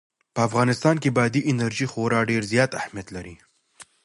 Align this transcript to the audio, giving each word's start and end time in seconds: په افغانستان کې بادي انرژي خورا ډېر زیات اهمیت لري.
په 0.33 0.39
افغانستان 0.47 0.95
کې 1.01 1.13
بادي 1.17 1.41
انرژي 1.51 1.85
خورا 1.91 2.19
ډېر 2.31 2.43
زیات 2.51 2.71
اهمیت 2.79 3.07
لري. 3.15 3.35